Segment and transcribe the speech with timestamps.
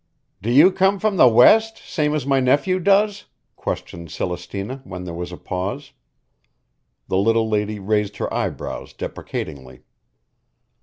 [0.41, 5.13] "Do you come from the West, same as my nephew does?" questioned Celestina when there
[5.13, 5.93] was a pause.
[7.07, 9.83] The little lady raised her eyebrows deprecatingly.